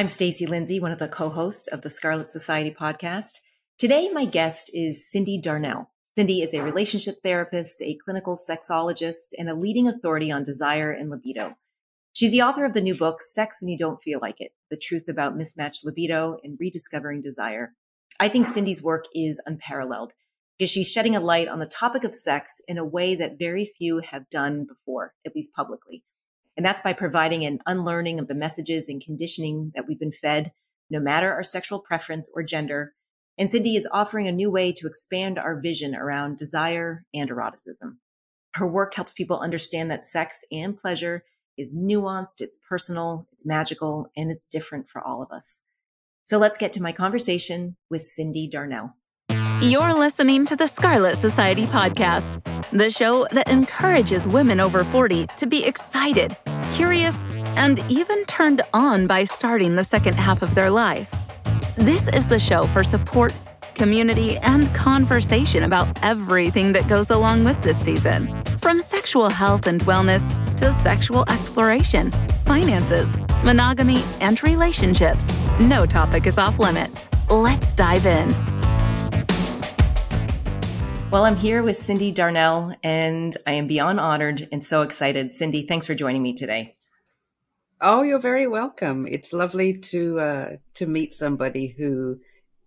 [0.00, 3.40] I'm Stacey Lindsay, one of the co-hosts of the Scarlet Society podcast.
[3.76, 5.90] Today, my guest is Cyndi Darnell.
[6.18, 11.10] Cyndi is a relationship therapist, a clinical sexologist, and a leading authority on desire and
[11.10, 11.54] libido.
[12.14, 14.78] She's the author of the new book, Sex When You Don't Feel Like It, The
[14.78, 17.74] Truth About Mismatched Libido and Rediscovering Desire.
[18.18, 20.14] I think Cyndi's work is unparalleled
[20.58, 23.66] because she's shedding a light on the topic of sex in a way that very
[23.66, 26.04] few have done before, at least publicly.
[26.60, 30.52] And that's by providing an unlearning of the messages and conditioning that we've been fed,
[30.90, 32.92] no matter our sexual preference or gender.
[33.38, 38.00] And Cyndi is offering a new way to expand our vision around desire and eroticism.
[38.56, 41.24] Her work helps people understand that sex and pleasure
[41.56, 45.62] is nuanced, it's personal, it's magical, and it's different for all of us.
[46.24, 48.96] So let's get to my conversation with Cyndi Darnell.
[49.62, 55.46] You're listening to the Scarlet Society podcast, the show that encourages women over 40 to
[55.46, 56.34] be excited,
[56.80, 57.22] curious,
[57.56, 61.14] and even turned on by starting the second half of their life.
[61.76, 63.34] This is the show for support,
[63.74, 69.82] community, and conversation about everything that goes along with this season, from sexual health and
[69.82, 70.24] wellness
[70.56, 72.10] to sexual exploration,
[72.46, 75.24] finances, monogamy, and relationships.
[75.60, 77.10] No topic is off limits.
[77.28, 78.59] Let's dive in.
[81.10, 85.30] Well, I'm here with Cyndi Darnell, and I am beyond honored and so excited.
[85.30, 86.76] Cyndi, thanks for joining me today.
[87.80, 89.08] Oh, you're very welcome.
[89.08, 92.18] It's lovely to uh, to meet somebody who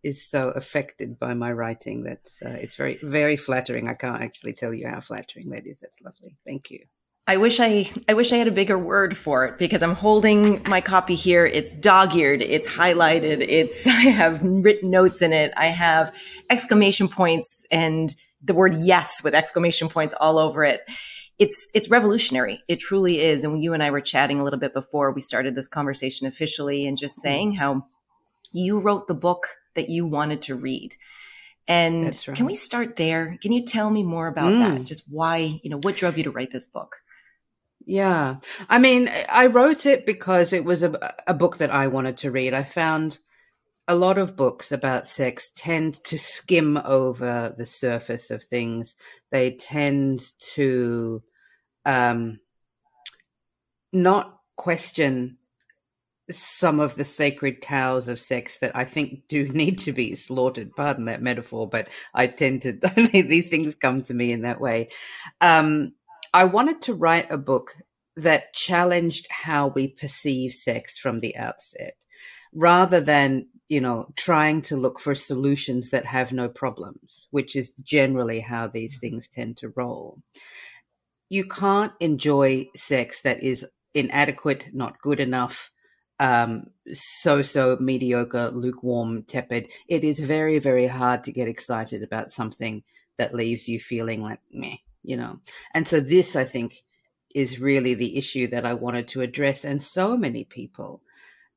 [0.03, 2.03] is so affected by my writing.
[2.03, 3.87] That's uh, it's very very flattering.
[3.87, 5.79] I can't actually tell you how flattering that is.
[5.79, 6.35] That's lovely.
[6.45, 6.79] Thank you.
[7.25, 10.61] I wish I I wish I had a bigger word for it because I'm holding
[10.63, 11.45] my copy here.
[11.45, 15.53] It's dog-eared, it's highlighted, it's I have written notes in it.
[15.55, 16.13] I have
[16.49, 18.13] exclamation points and
[18.43, 20.81] the word yes with exclamation points all over it.
[21.39, 22.61] It's it's revolutionary.
[22.67, 23.43] It truly is.
[23.43, 26.85] And you and I were chatting a little bit before we started this conversation officially
[26.85, 27.83] and just saying how
[28.51, 30.95] you wrote the book that you wanted to read.
[31.67, 32.35] And right.
[32.37, 33.37] can we start there?
[33.41, 34.59] Can you tell me more about mm.
[34.59, 34.85] that?
[34.85, 36.97] Just why, you know, what drove you to write this book?
[37.85, 38.37] Yeah.
[38.69, 42.31] I mean, I wrote it because it was a, a book that I wanted to
[42.31, 42.53] read.
[42.53, 43.19] I found
[43.87, 48.95] a lot of books about sex tend to skim over the surface of things.
[49.31, 50.21] They tend
[50.53, 51.21] to
[51.85, 52.39] um,
[53.91, 55.37] not question
[56.31, 60.75] some of the sacred cows of sex that I think do need to be slaughtered.
[60.75, 62.71] Pardon that metaphor, but I tend to,
[63.11, 64.89] these things come to me in that way.
[65.41, 65.93] Um,
[66.33, 67.75] I wanted to write a book
[68.15, 71.95] that challenged how we perceive sex from the outset
[72.53, 77.73] rather than you know trying to look for solutions that have no problems which is
[77.73, 80.19] generally how these things tend to roll
[81.29, 85.71] you can't enjoy sex that is inadequate not good enough
[86.19, 92.31] um, so so mediocre lukewarm tepid it is very very hard to get excited about
[92.31, 92.83] something
[93.17, 95.39] that leaves you feeling like meh you know.
[95.73, 96.83] And so this, I think,
[97.35, 99.65] is really the issue that I wanted to address.
[99.65, 101.01] And so many people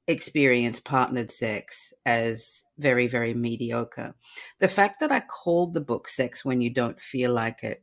[0.06, 4.14] experience partnered sex as very, very mediocre.
[4.58, 7.82] The fact that I called the book Sex When You Don't Feel Like It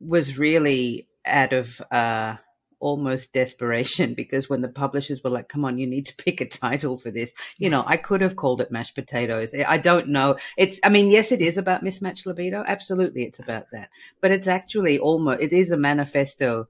[0.00, 2.36] was really out of uh,
[2.78, 6.48] almost desperation because when the publishers were like, come on, you need to pick a
[6.48, 9.54] title for this, you know, I could have called it mashed potatoes.
[9.54, 10.36] I don't know.
[10.56, 12.64] It's, I mean, yes, it is about mismatched libido.
[12.66, 13.24] Absolutely.
[13.24, 16.68] It's about that, but it's actually almost, it is a manifesto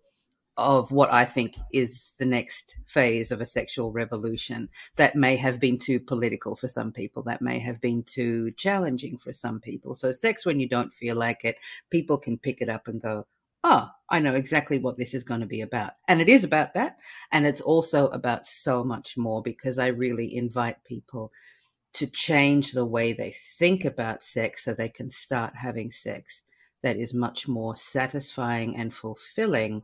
[0.57, 5.61] of what I think is the next phase of a sexual revolution that may have
[5.61, 9.95] been too political for some people, that may have been too challenging for some people.
[9.95, 11.59] So, sex when you don't feel like it,
[11.91, 13.27] people can pick it up and go,
[13.65, 15.93] oh, I know exactly what this is going to be about.
[16.09, 16.99] And it is about that.
[17.33, 21.33] And it's also about so much more because I really invite people
[21.95, 26.45] to change the way they think about sex so they can start having sex
[26.83, 29.83] that is much more satisfying and fulfilling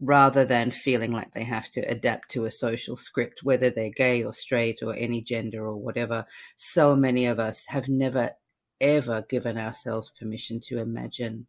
[0.00, 4.24] rather than feeling like they have to adapt to a social script, whether they're gay
[4.24, 6.24] or straight or any gender or whatever.
[6.56, 8.30] So many of us have never,
[8.80, 11.46] ever given ourselves permission to imagine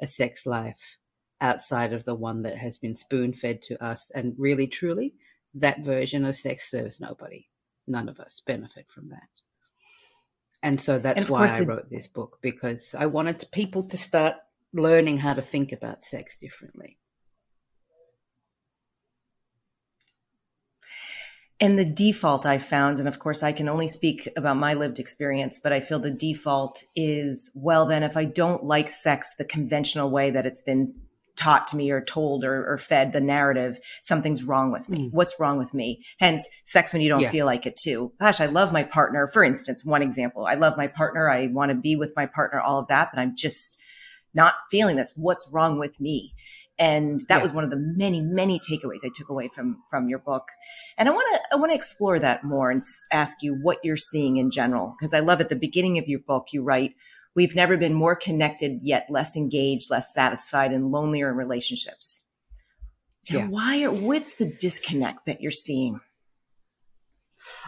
[0.00, 0.96] a sex life
[1.42, 4.10] outside of the one that has been spoon fed to us.
[4.14, 5.14] And really, truly,
[5.54, 7.48] that version of sex serves nobody.
[7.86, 9.28] None of us benefit from that.
[10.62, 14.36] And so that's and why I wrote this book because I wanted people to start
[14.72, 16.98] learning how to think about sex differently.
[21.60, 24.98] And the default I found, and of course I can only speak about my lived
[24.98, 29.44] experience, but I feel the default is, well, then if I don't like sex the
[29.44, 30.94] conventional way that it's been
[31.36, 35.08] taught to me or told or, or fed the narrative something's wrong with me.
[35.08, 35.12] Mm.
[35.12, 36.04] What's wrong with me?
[36.18, 37.30] Hence, sex when you don't yeah.
[37.30, 38.12] feel like it too.
[38.20, 39.26] Gosh, I love my partner.
[39.26, 41.30] For instance, one example, I love my partner.
[41.30, 43.80] I want to be with my partner, all of that, but I'm just
[44.34, 45.12] not feeling this.
[45.16, 46.34] What's wrong with me?
[46.80, 47.42] And that yeah.
[47.42, 50.48] was one of the many, many takeaways I took away from from your book.
[50.98, 52.80] And I want to I want to explore that more and
[53.12, 56.20] ask you what you're seeing in general because I love at the beginning of your
[56.20, 56.94] book you write
[57.36, 62.26] We've never been more connected, yet less engaged, less satisfied, and lonelier in relationships.
[63.28, 63.46] Yeah.
[63.46, 63.84] Why?
[63.84, 66.00] Are, what's the disconnect that you're seeing?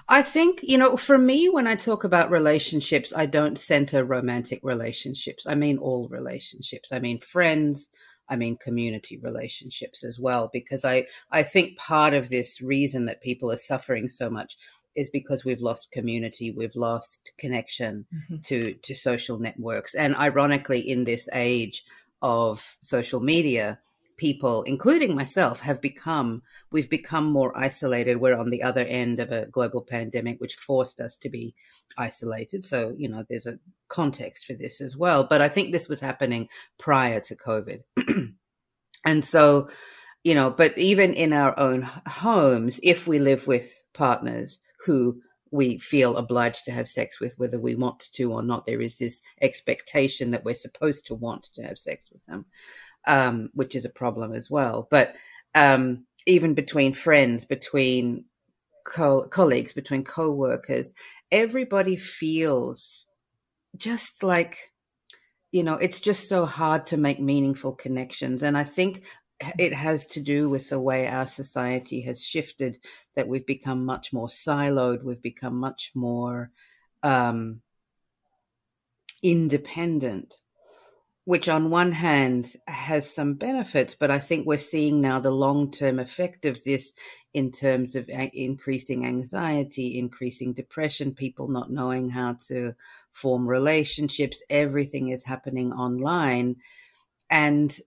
[0.09, 4.61] I think, you know, for me, when I talk about relationships, I don't center romantic
[4.63, 5.47] relationships.
[5.47, 6.93] I mean all relationships.
[6.93, 7.89] I mean friends.
[8.33, 13.21] I mean community relationships as well, because I, I think part of this reason that
[13.21, 14.57] people are suffering so much
[14.97, 18.37] is because we've lost community, we've lost connection mm-hmm.
[18.49, 21.85] to to social networks, and ironically, in this age
[22.23, 23.79] of social media,
[24.23, 28.19] people, including myself, have become we've become more isolated.
[28.19, 31.57] We're on the other end of a global pandemic, which forced us to be
[31.99, 32.65] isolated.
[32.65, 33.59] So you know, there's a
[33.89, 35.27] context for this as well.
[35.29, 36.49] But I think this was happening
[36.79, 37.81] prior to COVID,
[39.05, 39.69] and so
[40.23, 45.21] you know, but even in our own homes, if we live with partners who
[45.53, 48.65] we feel obliged to have sex with, whether we want to or not.
[48.65, 52.47] There is this expectation that we're supposed to want to have sex with them,
[53.07, 54.87] um, which is a problem as well.
[54.91, 55.15] But
[55.55, 58.25] um, even between friends, between
[58.85, 60.95] co- colleagues, between co-workers,
[61.31, 63.07] everybody feels
[63.77, 64.73] just like
[65.51, 68.43] you know it's just so hard to make meaningful connections.
[68.43, 69.03] And i think
[69.59, 72.79] it has to do with the way our society has shifted
[73.15, 76.51] that we've become much more siloed we've become much more
[77.03, 77.61] um,
[79.23, 80.37] independent
[81.25, 85.99] which on one hand has some benefits but i think we're seeing now the long-term
[85.99, 86.93] effect of this
[87.33, 92.73] in terms of increasing anxiety increasing depression people not knowing how to
[93.13, 96.57] form relationships everything is happening online
[97.31, 97.81] and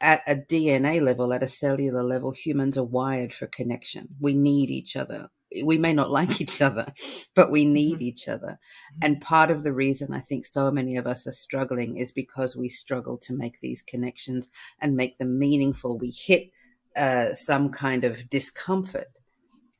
[0.00, 4.08] at a DNA level, at a cellular level, humans are wired for connection.
[4.18, 5.28] We need each other.
[5.64, 6.92] We may not like each other,
[7.34, 8.02] but we need mm-hmm.
[8.02, 8.58] each other.
[8.58, 8.98] Mm-hmm.
[9.02, 12.56] And part of the reason I think so many of us are struggling is because
[12.56, 14.48] we struggle to make these connections
[14.80, 15.98] and make them meaningful.
[15.98, 16.50] We hit
[16.96, 19.20] uh, some kind of discomfort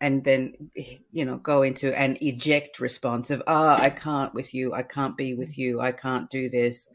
[0.00, 0.70] and then
[1.12, 4.82] you know go into an eject response of ah oh, i can't with you i
[4.82, 6.88] can't be with you i can't do this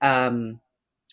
[0.00, 0.60] um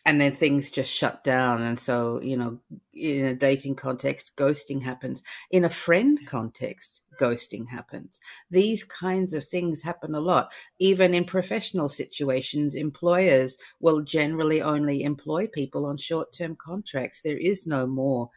[0.06, 1.62] and then things just shut down.
[1.62, 2.60] And so you know
[2.94, 5.24] in a dating context ghosting happens.
[5.52, 8.20] In a friend context ghosting happens.
[8.50, 10.52] These kinds of things happen a lot.
[10.80, 17.22] Even in professional situations employers will generally only employ people on short-term contracts.
[17.22, 18.30] There is no more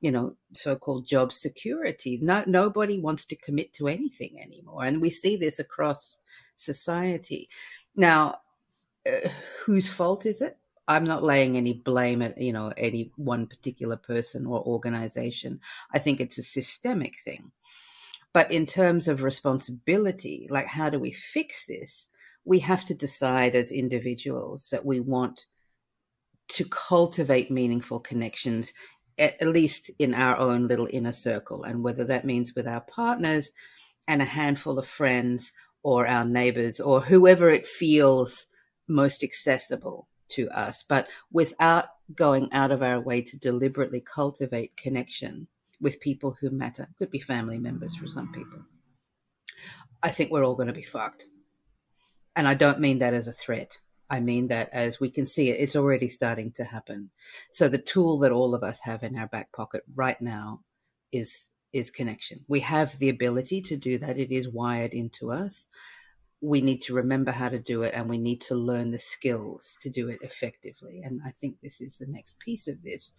[0.00, 2.18] you know so-called job security.
[2.20, 4.84] No, nobody wants to commit to anything anymore.
[4.84, 6.18] And we see this across
[6.56, 7.48] society.
[7.96, 8.38] Now
[9.06, 9.28] uh,
[9.64, 13.96] whose fault is it I'm not laying any blame at you know any one particular
[13.96, 15.60] person or organization.
[15.92, 17.52] I think it's a systemic thing.
[18.32, 22.08] But in terms of responsibility, like how do we fix this?
[22.44, 25.46] We have to decide as individuals that we want
[26.48, 28.72] to cultivate meaningful connections,
[29.18, 31.62] at least in our own little inner circle.
[31.62, 33.52] And whether that means with our partners
[34.06, 35.52] and a handful of friends
[35.82, 38.46] or our neighbors or whoever it feels
[38.86, 45.48] most accessible to us, but without going out of our way to deliberately cultivate connection
[45.80, 46.88] with people who matter.
[46.98, 48.60] Could be family members for some people.
[50.02, 51.24] I think we're all going to be fucked.
[52.36, 53.78] And I don't mean that as a threat.
[54.10, 57.10] I mean that as we can see it, it's already starting to happen.
[57.50, 60.60] So the tool that all of us have in our back pocket right now
[61.12, 62.44] is is connection.
[62.46, 64.16] We have the ability to do that.
[64.16, 65.66] It is wired into us
[66.44, 69.78] we need to remember how to do it and we need to learn the skills
[69.80, 71.00] to do it effectively.
[71.02, 73.12] And I think this is the next piece of this.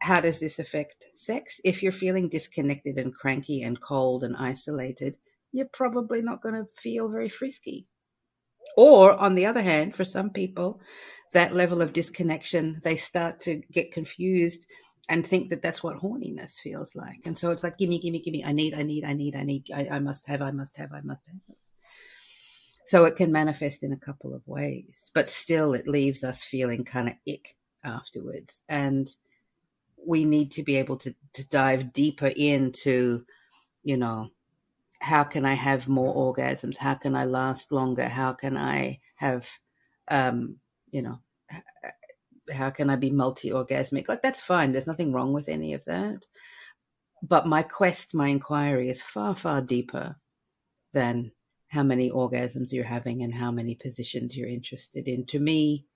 [0.00, 1.60] How does this affect sex?
[1.64, 5.18] If you're feeling disconnected and cranky and cold and isolated,
[5.52, 7.86] you're probably not going to feel very frisky.
[8.76, 10.80] Or, on the other hand, for some people,
[11.32, 14.66] that level of disconnection, they start to get confused
[15.08, 17.20] and think that that's what horniness feels like.
[17.26, 18.44] And so it's like, gimme, gimme, gimme.
[18.44, 20.92] I need, I need, I need, I need, I, I must have, I must have,
[20.92, 21.56] I must have.
[22.86, 26.84] So it can manifest in a couple of ways, but still it leaves us feeling
[26.84, 28.62] kind of ick afterwards.
[28.68, 29.08] And
[30.06, 33.24] we need to be able to, to dive deeper into,
[33.82, 34.28] you know,
[35.00, 36.76] how can I have more orgasms?
[36.76, 38.08] How can I last longer?
[38.08, 39.48] How can I have,
[40.08, 40.58] um,
[40.92, 41.18] you know,
[42.52, 44.08] how can I be multi orgasmic?
[44.08, 44.70] Like, that's fine.
[44.70, 46.24] There's nothing wrong with any of that.
[47.20, 50.16] But my quest, my inquiry is far, far deeper
[50.92, 51.32] than
[51.68, 55.26] how many orgasms you're having and how many positions you're interested in.
[55.26, 55.86] To me,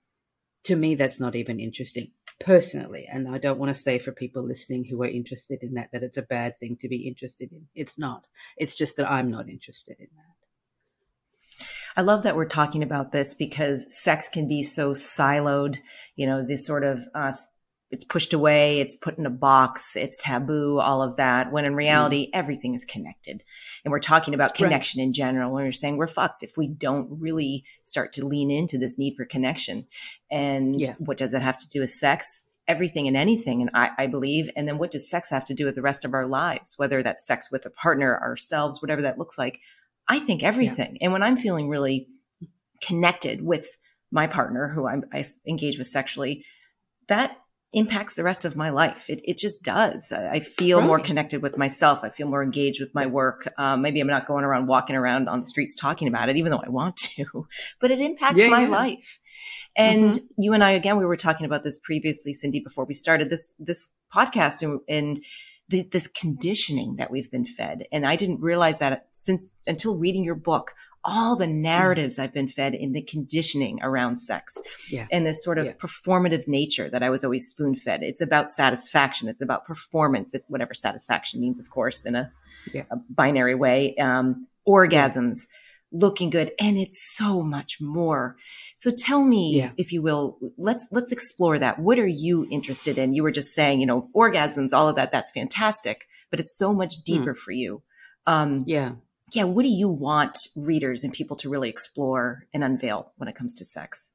[0.63, 3.07] to me, that's not even interesting personally.
[3.11, 6.03] And I don't want to say for people listening who are interested in that, that
[6.03, 7.67] it's a bad thing to be interested in.
[7.73, 8.27] It's not.
[8.57, 11.65] It's just that I'm not interested in that.
[11.97, 15.77] I love that we're talking about this because sex can be so siloed,
[16.15, 17.33] you know, this sort of, uh,
[17.91, 21.51] it's pushed away, it's put in a box, it's taboo, all of that.
[21.51, 22.29] When in reality, mm.
[22.33, 23.43] everything is connected.
[23.83, 25.05] And we're talking about connection right.
[25.05, 25.51] in general.
[25.51, 29.15] When we're saying we're fucked if we don't really start to lean into this need
[29.15, 29.87] for connection.
[30.31, 30.95] And yeah.
[30.99, 32.45] what does that have to do with sex?
[32.67, 33.61] Everything and anything.
[33.61, 34.49] And I, I believe.
[34.55, 36.75] And then what does sex have to do with the rest of our lives?
[36.77, 39.59] Whether that's sex with a partner, ourselves, whatever that looks like.
[40.07, 40.93] I think everything.
[40.93, 41.05] Yeah.
[41.05, 42.07] And when I'm feeling really
[42.81, 43.77] connected with
[44.11, 46.45] my partner who I'm, I engage with sexually,
[47.07, 47.37] that
[47.73, 49.09] impacts the rest of my life.
[49.09, 50.11] It, it just does.
[50.11, 50.87] I feel right.
[50.87, 51.99] more connected with myself.
[52.03, 53.51] I feel more engaged with my work.
[53.57, 56.51] Um, maybe I'm not going around walking around on the streets talking about it, even
[56.51, 57.47] though I want to,
[57.81, 58.69] but it impacts yeah, my yeah.
[58.69, 59.19] life.
[59.75, 60.25] And mm-hmm.
[60.37, 63.53] you and I, again, we were talking about this previously, Cyndi, before we started this,
[63.57, 65.23] this podcast and, and
[65.69, 67.85] the, this conditioning that we've been fed.
[67.93, 71.61] And I didn't realize that since until reading your book, all the mm.
[71.61, 72.19] narratives.
[72.19, 74.57] I've been fed in the conditioning around sex
[74.91, 75.07] yeah.
[75.11, 75.73] and this sort of yeah.
[75.73, 78.03] performative nature that I was always spoon fed.
[78.03, 79.27] It's about satisfaction.
[79.27, 80.33] It's about performance.
[80.33, 82.31] It's whatever satisfaction means, of course, in a,
[82.73, 82.83] yeah.
[82.91, 83.95] a binary way.
[83.95, 85.47] Um, orgasms,
[85.91, 86.51] looking good.
[86.59, 88.37] And it's so much more.
[88.75, 91.79] So tell me, if you will, let's, let's explore that.
[91.79, 93.13] What are you interested in?
[93.13, 95.11] You were just saying, you know, orgasms, all of that.
[95.11, 97.01] That's fantastic, but it's so much hmm.
[97.13, 97.37] deeper mm.
[97.37, 97.81] for you.
[98.27, 98.93] Um, yeah
[99.33, 103.35] yeah, what do you want readers and people to really explore and unveil when it
[103.35, 104.11] comes to sex?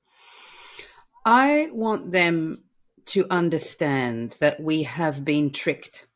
[1.25, 2.65] I want them
[3.07, 6.07] to understand that we have been tricked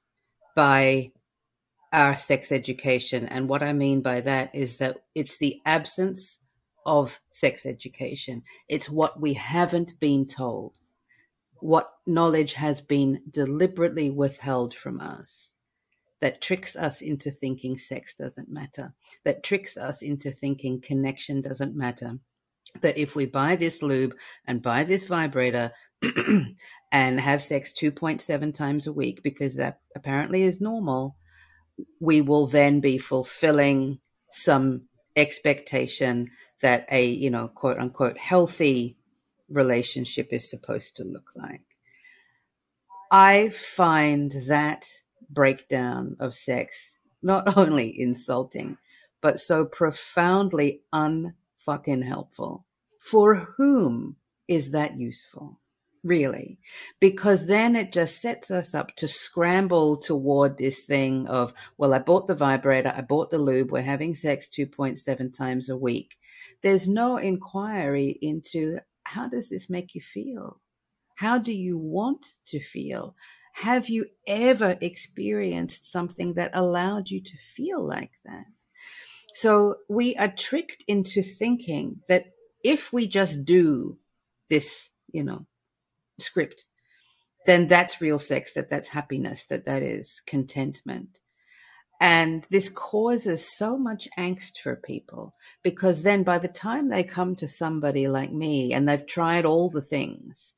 [0.55, 1.13] by
[1.93, 3.27] our sex education.
[3.27, 6.41] And what I mean by that is that it's the absence
[6.87, 10.79] of sex education, it's what we haven't been told,
[11.61, 15.55] what knowledge has been deliberately withheld from us
[16.21, 21.77] that tricks us into thinking sex doesn't matter, that tricks us into thinking connection doesn't
[21.77, 22.19] matter.
[22.83, 24.15] That if we buy this lube
[24.47, 25.73] and buy this vibrator
[26.93, 31.17] and have sex 2.7 times a week, because that apparently is normal,
[31.99, 33.99] we will then be fulfilling
[34.31, 34.83] some
[35.17, 38.97] expectation that a, you know, quote unquote, healthy
[39.49, 41.63] relationship is supposed to look like.
[43.11, 44.87] I find that
[45.31, 48.79] breakdown of sex not only insulting,
[49.21, 52.65] but so profoundly unfucking helpful.
[53.01, 54.17] For whom
[54.49, 55.61] is that useful?
[56.03, 56.59] Really?
[56.99, 61.99] Because then it just sets us up to scramble toward this thing of, well, I
[61.99, 66.17] bought the vibrator, I bought the lube, we're having sex 2.7 times a week.
[66.63, 70.61] There's no inquiry into how does this make you feel?
[71.17, 73.15] How do you want to feel?
[73.55, 78.47] Have you ever experienced something that allowed you to feel like that?
[79.35, 82.27] So we are tricked into thinking that
[82.65, 83.99] if we just do
[84.49, 85.47] this, you know,
[86.19, 86.65] script,
[87.47, 91.21] then that's real sex, that that's happiness, that that is contentment.
[92.01, 97.37] And this causes so much angst for people because then by the time they come
[97.37, 100.55] to somebody like me and they've tried all the things,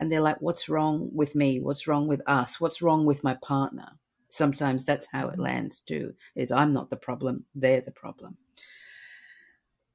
[0.00, 1.60] and they're like, what's wrong with me?
[1.60, 2.60] What's wrong with us?
[2.60, 3.92] What's wrong with my partner?
[4.28, 5.42] Sometimes that's how it mm-hmm.
[5.42, 8.36] lands too, is I'm not the problem, they're the problem.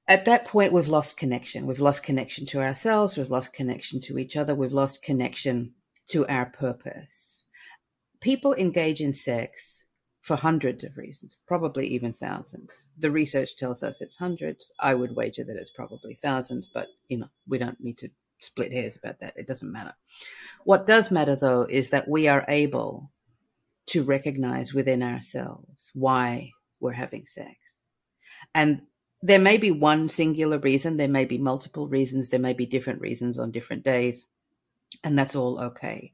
[0.07, 1.67] At that point, we've lost connection.
[1.67, 3.15] We've lost connection to ourselves.
[3.15, 4.55] We've lost connection to each other.
[4.55, 5.73] We've lost connection
[6.07, 7.45] to our purpose.
[8.19, 9.85] People engage in sex
[10.21, 12.83] for hundreds of reasons, probably even thousands.
[12.97, 14.71] The research tells us it's hundreds.
[14.79, 18.71] I would wager that it's probably thousands, but you know, we don't need to split
[18.71, 19.37] hairs about that.
[19.37, 19.93] It doesn't matter.
[20.63, 23.11] What does matter, though, is that we are able
[23.87, 27.81] to recognize within ourselves why we're having sex.
[28.53, 28.83] And
[29.21, 33.01] there may be one singular reason, there may be multiple reasons, there may be different
[33.01, 34.25] reasons on different days,
[35.03, 36.13] and that's all okay.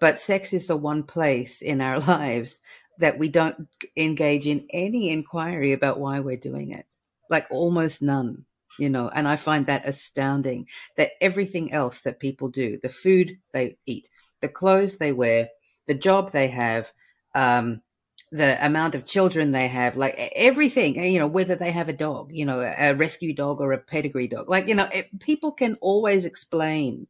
[0.00, 2.60] But sex is the one place in our lives
[2.98, 6.86] that we don't engage in any inquiry about why we're doing it,
[7.28, 8.46] like almost none
[8.78, 13.38] you know, and I find that astounding that everything else that people do, the food
[13.52, 14.08] they eat,
[14.40, 15.48] the clothes they wear,
[15.86, 16.92] the job they have,
[17.34, 17.82] um,
[18.32, 22.30] the amount of children they have, like everything, you know, whether they have a dog,
[22.32, 25.76] you know, a rescue dog or a pedigree dog, like, you know, it, people can
[25.80, 27.06] always explain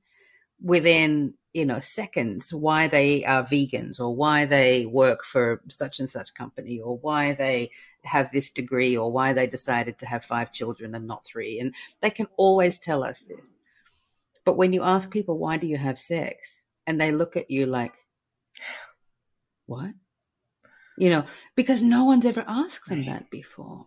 [0.60, 6.10] within you know seconds why they are vegans or why they work for such and
[6.10, 7.70] such company or why they
[8.04, 11.58] have this degree or why they decided to have five children and not three.
[11.58, 13.58] And they can always tell us this.
[14.44, 16.62] But when you ask people why do you have sex?
[16.86, 17.94] and they look at you like
[19.66, 19.90] what?
[20.98, 23.10] You know because no one's ever asked them right.
[23.10, 23.86] that before.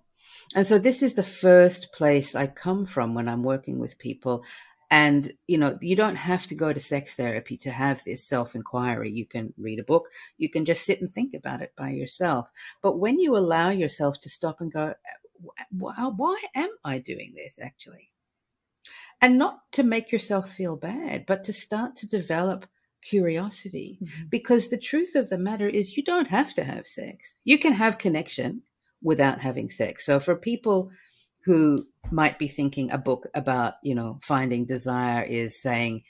[0.55, 4.43] And so this is the first place I come from when I'm working with people
[4.91, 8.55] and, you know, you don't have to go to sex therapy to have this self
[8.55, 9.12] inquiry.
[9.12, 12.50] You can read a book, you can just sit and think about it by yourself.
[12.81, 14.96] But when you allow yourself to stop and go,
[15.72, 18.12] wow, why am I doing this actually?
[19.22, 22.65] And not to make yourself feel bad, but to start to develop
[23.01, 24.00] curiosity.
[24.01, 24.27] Mm-hmm.
[24.29, 27.41] Because the truth of the matter is, you don't have to have sex.
[27.43, 28.63] You can have connection
[29.01, 30.05] without having sex.
[30.05, 30.91] So for people
[31.43, 36.03] who might be thinking a book about you know finding desire is saying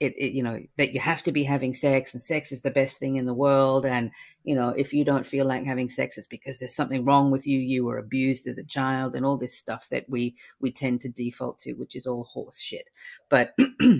[0.00, 2.70] it, it, you know that you have to be having sex and sex is the
[2.70, 3.84] best thing in the world.
[3.84, 4.10] And
[4.44, 7.46] you know if you don't feel like having sex it's because there's something wrong with
[7.46, 7.58] you.
[7.58, 11.08] You were abused as a child and all this stuff that we we tend to
[11.08, 12.88] default to which is all horse shit.
[13.28, 13.56] But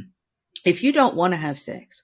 [0.65, 2.03] if you don't want to have sex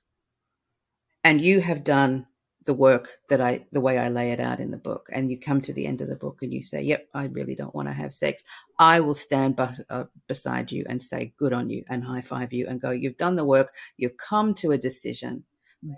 [1.22, 2.26] and you have done
[2.64, 5.38] the work that I, the way I lay it out in the book, and you
[5.38, 7.88] come to the end of the book and you say, "Yep, I really don't want
[7.88, 8.42] to have sex,"
[8.78, 12.52] I will stand bus- uh, beside you and say, "Good on you," and high five
[12.52, 13.74] you and go, "You've done the work.
[13.96, 15.44] You've come to a decision."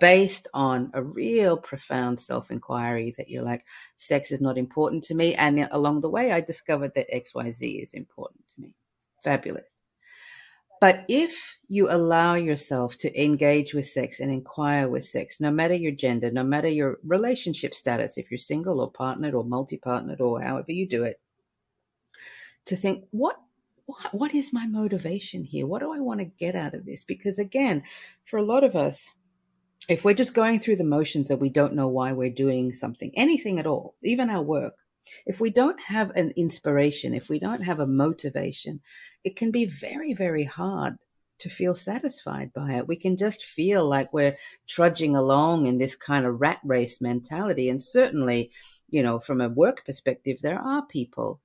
[0.01, 5.15] Based on a real profound self inquiry that you're like, sex is not important to
[5.15, 5.33] me.
[5.35, 8.73] And along the way, I discovered that XYZ is important to me.
[9.23, 9.86] Fabulous.
[10.79, 15.73] But if you allow yourself to engage with sex and inquire with sex, no matter
[15.73, 20.41] your gender, no matter your relationship status, if you're single or partnered or multi-partnered or
[20.41, 21.19] however you do it,
[22.65, 23.37] to think, what
[23.87, 25.65] what, what is my motivation here?
[25.65, 27.05] What do I want to get out of this?
[27.05, 27.83] Because again,
[28.25, 29.13] for a lot of us,
[29.87, 33.11] if we're just going through the motions that we don't know why we're doing something,
[33.15, 34.73] anything at all, even our work,
[35.25, 38.81] if we don't have an inspiration, if we don't have a motivation,
[39.23, 40.95] it can be very, very hard
[41.39, 42.87] to feel satisfied by it.
[42.87, 47.69] We can just feel like we're trudging along in this kind of rat race mentality.
[47.69, 48.51] And certainly,
[48.89, 51.39] you know, from a work perspective, there are people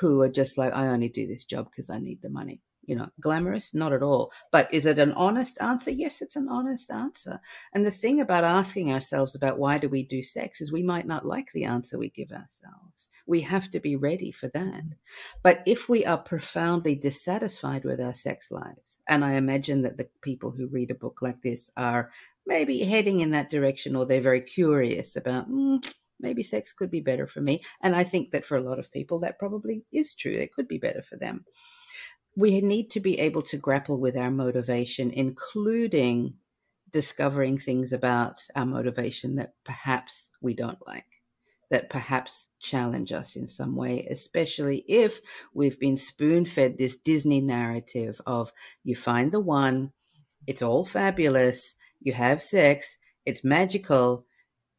[0.00, 2.94] who are just like, I only do this job because I need the money you
[2.94, 3.74] know, glamorous?
[3.74, 4.32] Not at all.
[4.50, 5.90] But is it an honest answer?
[5.90, 7.40] Yes, it's an honest answer.
[7.74, 11.06] And the thing about asking ourselves about why do we do sex is we might
[11.06, 13.10] not like the answer we give ourselves.
[13.26, 14.84] We have to be ready for that.
[15.42, 20.08] But if we are profoundly dissatisfied with our sex lives, and I imagine that the
[20.22, 22.10] people who read a book like this are
[22.46, 25.84] maybe heading in that direction or they're very curious about, mm,
[26.20, 27.62] maybe sex could be better for me.
[27.80, 30.32] And I think that for a lot of people, that probably is true.
[30.32, 31.44] It could be better for them
[32.36, 36.34] we need to be able to grapple with our motivation, including
[36.90, 41.22] discovering things about our motivation that perhaps we don't like,
[41.70, 45.20] that perhaps challenge us in some way, especially if
[45.54, 48.52] we've been spoon fed this Disney narrative of
[48.84, 49.92] you find the one,
[50.46, 54.26] it's all fabulous, you have sex, it's magical,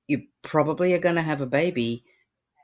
[0.07, 2.05] you probably are going to have a baby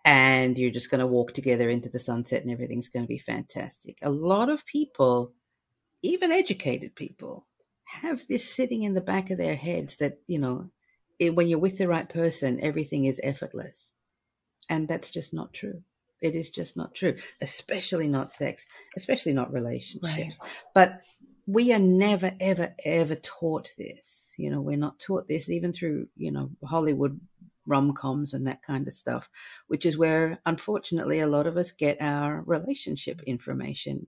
[0.06, 3.20] and you're just going to walk together into the sunset and everything's going to be
[3.20, 3.98] fantastic.
[4.02, 5.34] A lot of people,
[6.02, 7.46] even educated people,
[7.86, 10.70] have this sitting in the back of their heads that, you know,
[11.20, 13.94] it, when you're with the right person, everything is effortless.
[14.70, 15.84] And that's just not true.
[16.22, 20.18] It is just not true, especially not sex, especially not relationships.
[20.18, 20.38] Right.
[20.74, 21.02] But
[21.46, 24.34] we are never, ever, ever taught this.
[24.38, 27.20] You know, we're not taught this even through, you know, Hollywood
[27.66, 29.30] rom coms and that kind of stuff,
[29.68, 34.08] which is where, unfortunately, a lot of us get our relationship information.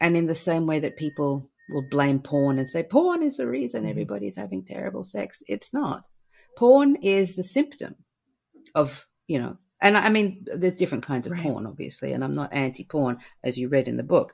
[0.00, 3.46] And in the same way that people will blame porn and say, porn is the
[3.46, 3.90] reason mm-hmm.
[3.90, 6.06] everybody's having terrible sex, it's not.
[6.56, 7.94] Porn is the symptom
[8.74, 11.42] of, you know, and I mean, there's different kinds of right.
[11.42, 14.32] porn, obviously, and I'm not anti porn, as you read in the book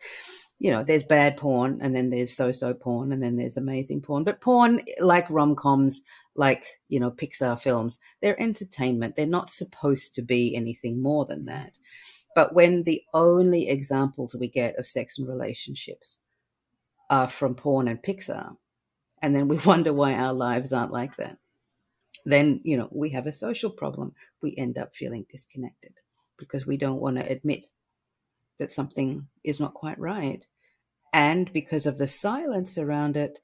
[0.59, 4.25] you know, there's bad porn and then there's so-so porn and then there's amazing porn.
[4.25, 6.03] But porn, like rom-coms,
[6.35, 9.14] like, you know, Pixar films, they're entertainment.
[9.14, 11.79] They're not supposed to be anything more than that.
[12.35, 16.18] But when the only examples we get of sex and relationships
[17.09, 18.57] are from porn and Pixar,
[19.23, 21.38] and then we wonder why our lives aren't like that,
[22.25, 24.12] then, you know, we have a social problem.
[24.42, 25.92] We end up feeling disconnected
[26.37, 27.66] because we don't want to admit
[28.59, 30.47] that something is not quite right.
[31.12, 33.38] And because of the silence around it,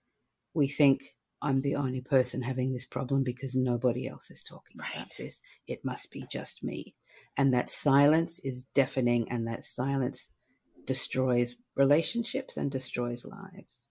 [0.53, 4.95] we think I'm the only person having this problem because nobody else is talking right.
[4.95, 5.41] about this.
[5.67, 6.95] It must be just me.
[7.37, 10.31] And that silence is deafening, and that silence
[10.87, 13.89] destroys relationships and destroys lives.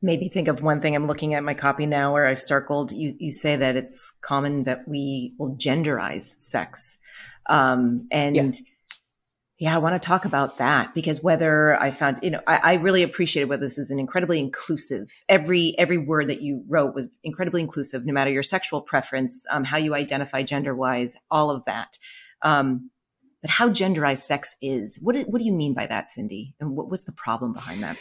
[0.00, 0.96] Maybe think of one thing.
[0.96, 2.90] I'm looking at my copy now where I've circled.
[2.90, 6.98] You, you say that it's common that we will genderize sex.
[7.48, 8.50] Um, and yeah.
[9.62, 9.76] Yeah.
[9.76, 13.04] I want to talk about that because whether I found, you know, I, I really
[13.04, 15.22] appreciated whether this is an incredibly inclusive.
[15.28, 19.62] Every every word that you wrote was incredibly inclusive, no matter your sexual preference, um,
[19.62, 21.96] how you identify gender wise, all of that.
[22.42, 22.90] Um,
[23.40, 24.98] but how genderized sex is.
[25.00, 26.54] What do, what do you mean by that, Cyndi?
[26.58, 27.96] And what, what's the problem behind that?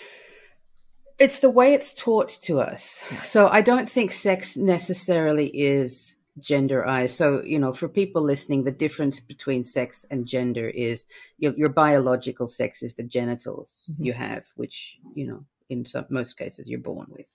[1.19, 3.04] It's the way it's taught to us.
[3.21, 7.12] So I don't think sex necessarily is genderized.
[7.12, 11.06] So, you know, for people listening, the difference between sex and gender is
[11.38, 14.06] your, your biological sex is the genitals mm-hmm.
[14.06, 17.30] you have, which, you know, in some, most cases you're born with.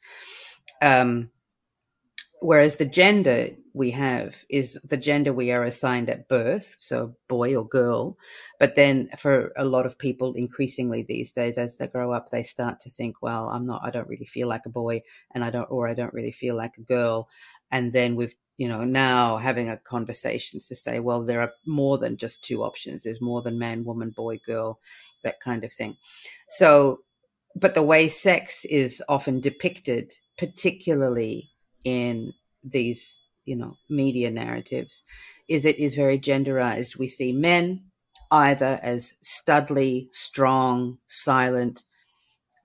[0.82, 1.30] Um,
[2.40, 7.56] Whereas the gender we have is the gender we are assigned at birth, so boy
[7.56, 8.18] or girl.
[8.60, 12.42] But then for a lot of people, increasingly these days, as they grow up, they
[12.42, 15.02] start to think, well, I'm not, I don't really feel like a boy
[15.34, 17.30] and I don't, or I don't really feel like a girl.
[17.70, 21.98] And then we've, you know, now having a conversations to say, well, there are more
[21.98, 23.02] than just two options.
[23.02, 24.80] There's more than man, woman, boy, girl,
[25.24, 25.96] that kind of thing.
[26.48, 27.00] So,
[27.54, 31.50] but the way sex is often depicted, particularly
[31.84, 32.32] in
[32.64, 35.02] these you know media narratives
[35.48, 37.80] is it is very genderized we see men
[38.32, 41.84] either as studly strong silent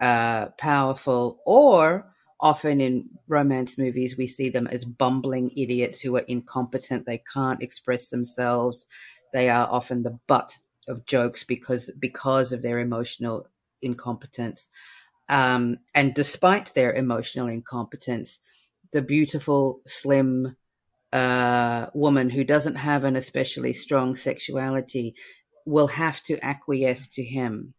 [0.01, 2.10] uh, powerful or
[2.41, 7.05] often in romance movies we see them as bumbling idiots who are incompetent.
[7.05, 8.87] They can't express themselves.
[9.33, 13.47] They are often the butt of jokes because because of their emotional
[13.81, 14.67] incompetence.
[15.29, 18.39] Um, and despite their emotional incompetence
[18.91, 20.55] the beautiful, slim
[21.13, 25.15] uh, woman who doesn't have an especially strong sexuality
[25.65, 27.73] will have to acquiesce to him.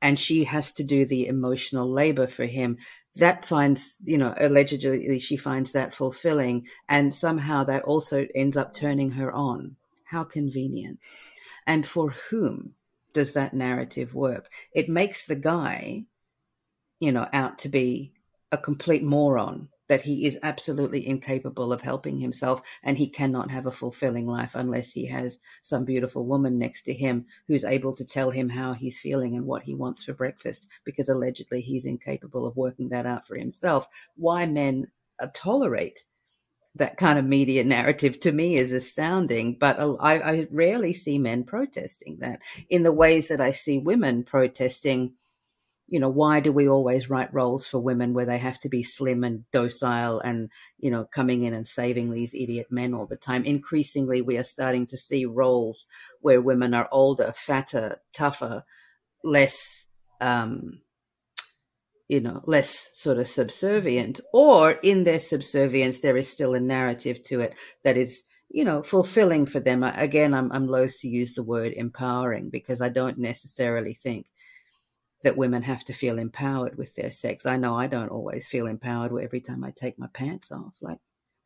[0.00, 2.78] And she has to do the emotional labor for him.
[3.16, 6.66] That finds, you know, allegedly she finds that fulfilling.
[6.88, 9.76] And somehow that also ends up turning her on.
[10.04, 11.00] How convenient.
[11.66, 12.74] And for whom
[13.12, 14.50] does that narrative work?
[14.72, 16.04] It makes the guy,
[17.00, 18.12] you know, out to be
[18.52, 23.66] a complete moron that he is absolutely incapable of helping himself and he cannot have
[23.66, 28.04] a fulfilling life unless he has some beautiful woman next to him who's able to
[28.04, 32.46] tell him how he's feeling and what he wants for breakfast because allegedly he's incapable
[32.46, 33.88] of working that out for himself.
[34.16, 34.88] Why men
[35.20, 36.04] uh, tolerate
[36.74, 41.44] that kind of media narrative to me is astounding, but I, I rarely see men
[41.44, 45.14] protesting that in the ways that I see women protesting
[45.88, 48.82] you know, why do we always write roles for women where they have to be
[48.82, 53.16] slim and docile and, you know, coming in and saving these idiot men all the
[53.16, 53.44] time?
[53.44, 55.86] Increasingly, we are starting to see roles
[56.20, 58.64] where women are older, fatter, tougher,
[59.24, 59.86] less,
[60.20, 60.82] um,
[62.06, 67.22] you know, less sort of subservient, or in their subservience, there is still a narrative
[67.24, 69.82] to it that is, you know, fulfilling for them.
[69.82, 74.26] Again, I'm, I'm loath to use the word empowering because I don't necessarily think
[75.22, 77.46] that women have to feel empowered with their sex.
[77.46, 80.74] I know I don't always feel empowered every time I take my pants off.
[80.80, 80.98] Like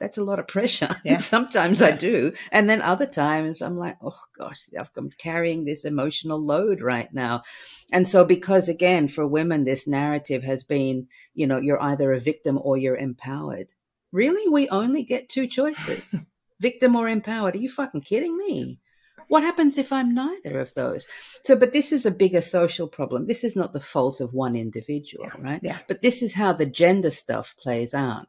[0.02, 0.88] that's a lot of pressure.
[1.04, 1.18] Yeah.
[1.18, 1.86] Sometimes yeah.
[1.86, 2.32] I do.
[2.50, 7.42] And then other times I'm like, oh gosh, I'm carrying this emotional load right now.
[7.92, 12.20] And so, because again, for women, this narrative has been, you know, you're either a
[12.20, 13.68] victim or you're empowered.
[14.10, 14.48] Really?
[14.52, 16.14] We only get two choices
[16.60, 17.54] victim or empowered.
[17.54, 18.80] Are you fucking kidding me?
[19.28, 21.06] What happens if I'm neither of those?
[21.44, 23.26] So, but this is a bigger social problem.
[23.26, 25.40] This is not the fault of one individual, yeah.
[25.40, 25.60] right?
[25.62, 25.78] Yeah.
[25.88, 28.26] But this is how the gender stuff plays out.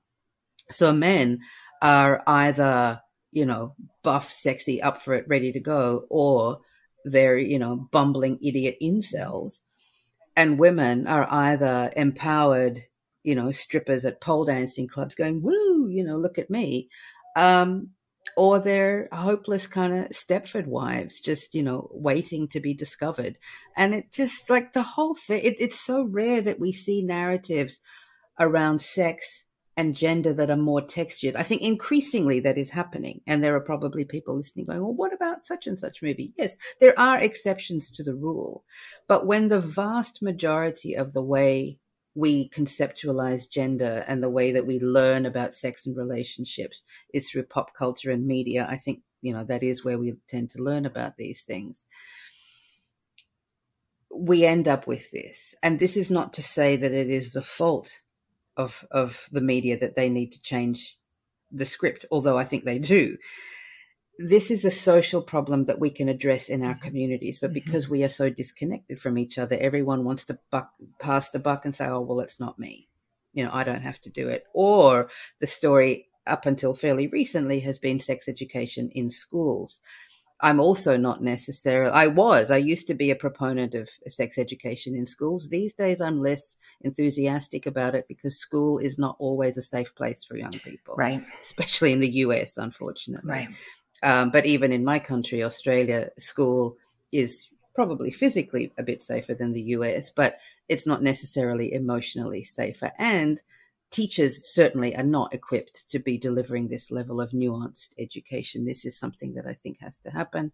[0.71, 1.39] So men
[1.81, 3.01] are either,
[3.31, 6.59] you know, buff, sexy, up for it, ready to go, or
[7.05, 9.61] they're, you know, bumbling idiot incels.
[10.35, 12.79] And women are either empowered,
[13.23, 16.89] you know, strippers at pole dancing clubs going, woo, you know, look at me.
[17.35, 17.89] Um,
[18.37, 23.37] or they're hopeless kind of Stepford wives, just, you know, waiting to be discovered.
[23.75, 27.79] And it just like the whole thing, it, it's so rare that we see narratives
[28.39, 31.35] around sex and gender that are more textured.
[31.35, 33.21] I think increasingly that is happening.
[33.25, 36.33] And there are probably people listening going, well, what about such and such movie?
[36.37, 38.63] Yes, there are exceptions to the rule.
[39.07, 41.79] But when the vast majority of the way
[42.15, 47.43] we conceptualize gender and the way that we learn about sex and relationships is through
[47.43, 48.67] pop culture and media.
[48.69, 51.85] I think, you know, that is where we tend to learn about these things.
[54.15, 55.55] We end up with this.
[55.63, 58.01] And this is not to say that it is the fault
[58.55, 60.99] of of the media that they need to change
[61.51, 63.17] the script, although I think they do
[64.19, 66.87] this is a social problem that we can address in our mm-hmm.
[66.87, 67.65] communities, but mm-hmm.
[67.65, 71.65] because we are so disconnected from each other, everyone wants to buck, pass the buck
[71.65, 72.89] and say, "Oh, well, it's not me."
[73.33, 74.45] you know, I don't have to do it.
[74.53, 79.81] Or the story up until fairly recently has been sex education in schools.
[80.39, 84.93] I'm also not necessarily, I was, I used to be a proponent of sex education
[84.93, 85.47] in schools.
[85.49, 90.25] These days, I'm less enthusiastic about it because school is not always a safe place
[90.25, 90.95] for young people.
[90.97, 91.23] Right.
[91.41, 93.29] Especially in the US, unfortunately.
[93.29, 93.49] Right.
[94.03, 96.77] Um, but even in my country, Australia, school
[97.11, 100.37] is probably physically a bit safer than the US, but
[100.69, 102.91] it's not necessarily emotionally safer.
[102.99, 103.41] And
[103.89, 108.65] teachers certainly are not equipped to be delivering this level of nuanced education.
[108.65, 110.51] This is something that I think has to happen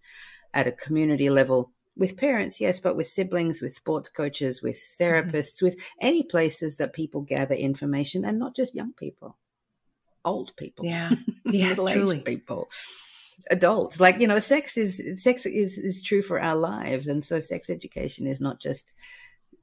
[0.54, 5.04] at a community level with parents, yes, but with siblings, with sports coaches, with mm-hmm.
[5.04, 5.66] therapists, mm-hmm.
[5.66, 9.38] with any places that people gather information and not just young people,
[10.24, 10.86] old people.
[10.86, 11.10] Yeah.
[11.52, 12.20] Yes, truly.
[12.20, 12.70] people
[13.50, 14.00] adults.
[14.00, 17.08] Like you know sex is sex is is true for our lives.
[17.08, 18.94] And so sex education is not just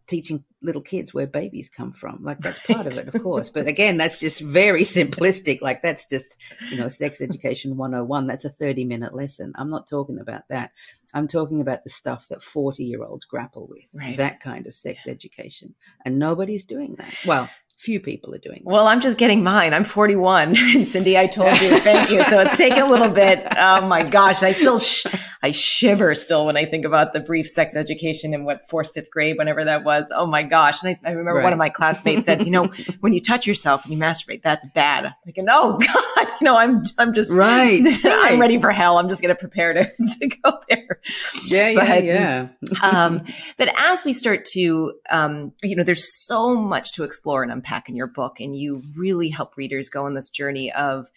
[0.07, 2.23] teaching little kids where babies come from.
[2.23, 3.51] Like that's part of it of course.
[3.51, 5.61] But again that's just very simplistic.
[5.61, 6.37] Like that's just
[6.71, 9.53] you know sex education 101 that's a 30 minute lesson.
[9.57, 10.73] I'm not talking about that.
[11.15, 13.95] I'm talking about the stuff that 40 year olds grapple with.
[13.95, 14.17] Right.
[14.17, 15.13] that kind of sex yeah.
[15.13, 15.75] education.
[16.05, 17.15] And nobody's doing that.
[17.27, 18.63] Well few people are doing.
[18.65, 19.75] Well, I'm just getting mine.
[19.75, 22.23] I'm 41, and Cyndi, I told you, thank you.
[22.23, 23.47] So it's taken a little bit.
[23.57, 25.07] Oh my gosh, I still sh-
[25.43, 29.11] I shiver still when I think about the brief sex education in what fourth, fifth
[29.11, 30.11] grade, whenever that was.
[30.15, 31.45] Oh my gosh, and I, I remember right.
[31.45, 32.69] one of my classmates said, you know,
[33.01, 35.05] when you touch yourself and you masturbate, that's bad.
[35.05, 35.79] I'm like, oh
[36.17, 37.83] God, you know, I'm I'm just right.
[38.05, 38.97] I'm ready for hell.
[38.97, 41.01] I'm just going to prepare to to go there.
[41.47, 42.49] Yeah, yeah, but, yeah.
[42.83, 43.23] um,
[43.59, 47.66] but as we start to, um, you know, there's so much to explore and unpack
[47.89, 51.09] in your book, and you really help readers go on this journey of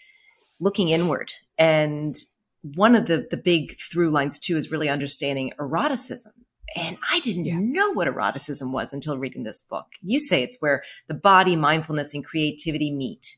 [0.60, 1.32] looking inward.
[1.58, 2.16] And
[2.62, 6.34] one of the the big through lines too is really understanding eroticism.
[6.76, 7.58] And I didn't yeah.
[7.58, 9.88] know what eroticism was until reading this book.
[10.04, 13.38] You say it's where the body, mindfulness, and creativity meet.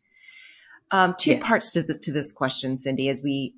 [0.91, 1.43] Um, two yes.
[1.45, 3.56] parts to, the, to this question, Cyndi, as we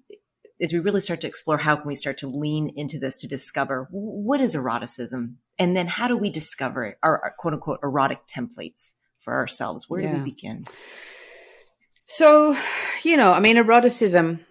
[0.62, 3.28] as we really start to explore how can we start to lean into this to
[3.28, 8.20] discover what is eroticism and then how do we discover our, our quote unquote erotic
[8.28, 9.90] templates for ourselves?
[9.90, 10.14] Where yeah.
[10.14, 10.66] do we begin?
[12.06, 12.56] So,
[13.04, 14.46] you know, I mean, eroticism,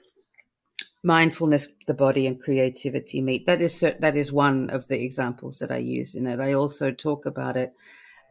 [1.05, 3.47] mindfulness, the body, and creativity meet.
[3.47, 6.41] That is that is one of the examples that I use in it.
[6.41, 7.73] I also talk about it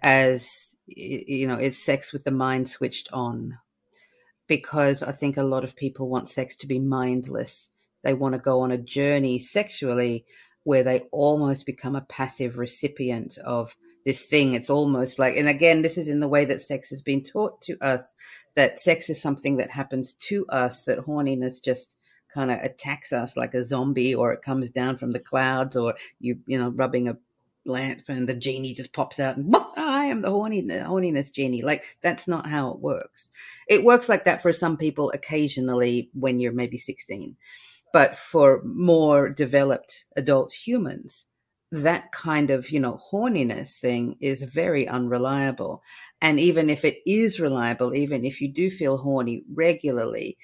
[0.02, 3.60] as you know, it's sex with the mind switched on,
[4.48, 7.70] because I think a lot of people want sex to be mindless.
[8.04, 10.26] They want to go on a journey sexually
[10.64, 14.56] where they almost become a passive recipient of this thing.
[14.56, 17.62] It's almost like, and again, this is in the way that sex has been taught
[17.64, 18.14] to us
[18.56, 21.98] that sex is something that happens to us, that horniness just
[22.34, 25.96] kind of attacks us like a zombie, or it comes down from the clouds, or
[26.20, 27.18] you, you know, rubbing a
[27.66, 31.62] lamp and the genie just pops out and I am the horny, horniness genie.
[31.62, 33.30] Like that's not how it works.
[33.68, 37.36] It works like that for some people occasionally when you're maybe 16.
[37.94, 41.28] But for more developed adult humans,
[41.72, 45.82] that kind of, you know, horniness thing is very unreliable.
[46.22, 50.38] And even if it is reliable, even if you do feel horny regularly,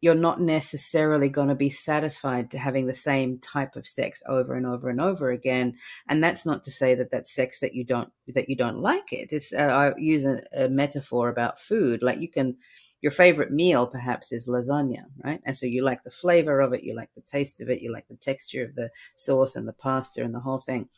[0.00, 4.54] you're not necessarily going to be satisfied to having the same type of sex over
[4.54, 5.74] and over and over again
[6.08, 9.12] and that's not to say that that's sex that you don't that you don't like
[9.12, 9.28] it.
[9.30, 12.56] It's uh, i use a, a, metaphor about food like you can
[13.00, 15.40] your favorite meal perhaps is lasagna right?
[15.44, 17.92] And so you like the flavor of it you like the taste of it you
[17.92, 20.88] like the texture of the sauce and the pasta and the whole thing.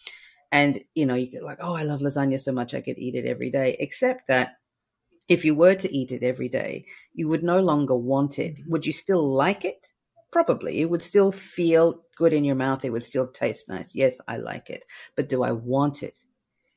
[0.51, 3.15] And you know you get like oh i love lasagna so much i could eat
[3.15, 4.58] it every day except that
[5.29, 8.57] if you were to eat it every day, you would no longer want it.
[8.57, 8.71] Mm-hmm.
[8.71, 9.93] Would you still like it?
[10.31, 10.81] Probably.
[10.81, 12.85] It would still feel good in your mouth.
[12.85, 13.95] It would still taste nice.
[13.95, 14.85] Yes, I like it.
[15.17, 16.19] But do I want it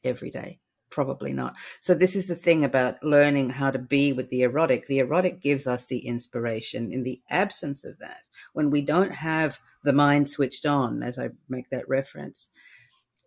[0.04, 0.60] every day?
[0.90, 1.56] Probably not.
[1.80, 4.88] So, this is the thing about learning how to be with the erotic.
[4.88, 6.92] The erotic gives us the inspiration.
[6.92, 11.30] In the absence of that, when we don't have the mind switched on, as I
[11.48, 12.50] make that reference,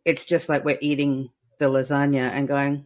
[0.04, 2.84] it's just like we're eating the lasagna and going,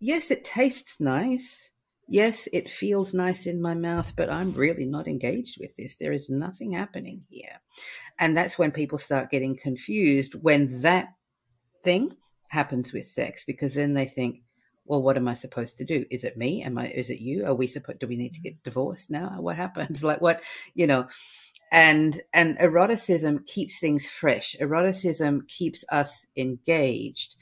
[0.00, 1.70] yes, it tastes nice.
[2.10, 5.96] Yes, it feels nice in my mouth, but I'm really not engaged with this.
[5.96, 7.60] There is nothing happening here.
[8.18, 11.08] And that's when people start getting confused when that
[11.82, 12.16] thing
[12.48, 14.40] happens with sex, because then they think,
[14.86, 16.06] well, what am I supposed to do?
[16.10, 16.62] Is it me?
[16.62, 17.44] Am I, is it you?
[17.44, 19.36] Are we supposed, do we need to get divorced now?
[19.40, 20.02] What happens?
[20.08, 20.42] Like what,
[20.74, 21.08] you know,
[21.70, 24.56] and, and eroticism keeps things fresh.
[24.58, 27.36] Eroticism keeps us engaged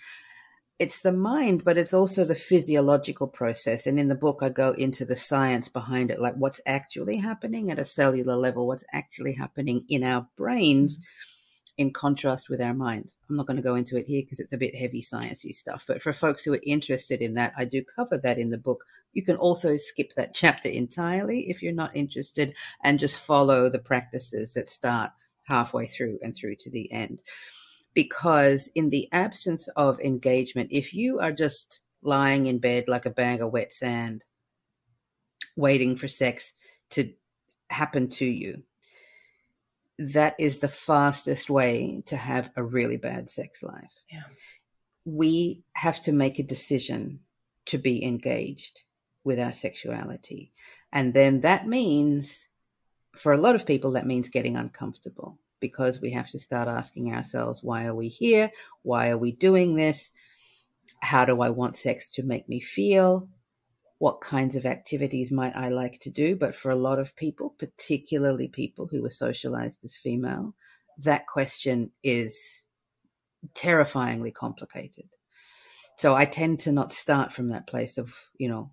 [0.79, 3.87] it's the mind, but it's also the physiological process.
[3.87, 7.71] And in the book, I go into the science behind it, like what's actually happening
[7.71, 11.03] at a cellular level, what's actually happening in our brains mm.
[11.79, 13.17] in contrast with our minds.
[13.31, 15.87] I'm not going to go into it here because it's a bit heavy sciencey stuff,
[15.89, 18.85] but for folks who are interested in that, I do cover that in the book.
[19.15, 23.79] You can also skip that chapter entirely if you're not interested and just follow the
[23.79, 25.12] practices that start
[25.45, 27.23] halfway through and through to the end.
[27.97, 33.11] Because in the absence of engagement, if you are just lying in bed like a
[33.11, 34.23] bag of wet sand,
[35.57, 36.53] waiting for sex
[36.91, 37.15] to
[37.71, 38.63] happen to you,
[39.99, 44.03] that is the fastest way to have a really bad sex life.
[44.13, 44.25] Yeah.
[45.07, 47.21] We have to make a decision
[47.65, 48.83] to be engaged
[49.25, 50.53] with our sexuality.
[50.93, 52.47] And then that means,
[53.17, 57.12] for a lot of people, that means getting uncomfortable because we have to start asking
[57.12, 58.51] ourselves, why are we here?
[58.83, 60.12] Why are we doing this?
[61.01, 63.29] How do I want sex to make me feel?
[63.99, 66.37] what kinds of activities might I like to do?
[66.37, 70.55] But for a lot of people, particularly people who are socialized as female,
[70.99, 72.64] that question is
[73.55, 75.09] terrifyingly complicated.
[75.97, 78.71] So I tend to not start from that place of, you know,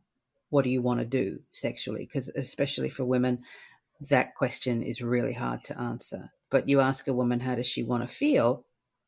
[0.50, 2.06] what do you want to do sexually?
[2.06, 3.44] Because especially for women,
[4.10, 6.32] that question is really hard to answer.
[6.54, 8.64] But you ask a woman, how does she want to feel?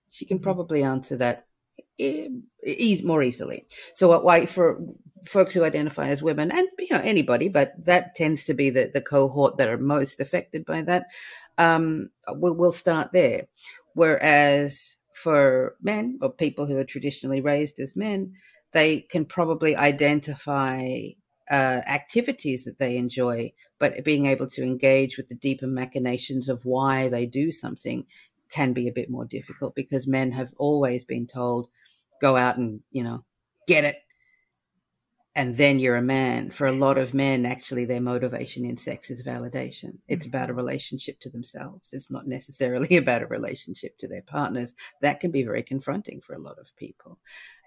[0.10, 0.43] She can mm-hmm.
[0.43, 1.45] probably answer that
[1.99, 2.29] e-
[3.03, 3.67] more easily.
[3.93, 4.81] So why for
[5.25, 8.89] folks who identify as women and you know anybody, but that tends to be the,
[8.91, 11.05] the cohort that are most affected by that.
[11.58, 13.47] Um, we'll, we'll start there.
[13.93, 18.34] Whereas for men or people who are traditionally raised as men,
[18.71, 21.10] they can probably identify
[21.49, 26.65] uh, activities that they enjoy, but being able to engage with the deeper machinations of
[26.65, 28.05] why they do something
[28.49, 31.67] can be a bit more difficult because men have always been told,
[32.21, 33.23] go out and, you know,
[33.67, 33.97] get it.
[35.38, 36.49] And then you're a man.
[36.49, 39.97] For a lot of men, actually, their motivation in sex is validation.
[40.08, 40.58] It's about a mm-hmm.
[40.58, 41.89] relationship to themselves.
[41.91, 44.73] It's not necessarily about a relationship to their partners.
[45.01, 47.19] That can be very confronting for a lot of people.